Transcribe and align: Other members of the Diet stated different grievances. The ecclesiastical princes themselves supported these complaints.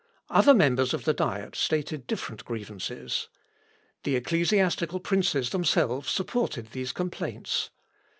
Other 0.31 0.55
members 0.55 0.95
of 0.95 1.05
the 1.05 1.13
Diet 1.13 1.55
stated 1.55 2.07
different 2.07 2.43
grievances. 2.43 3.29
The 4.01 4.15
ecclesiastical 4.15 4.99
princes 4.99 5.51
themselves 5.51 6.09
supported 6.09 6.71
these 6.71 6.91
complaints. 6.91 7.69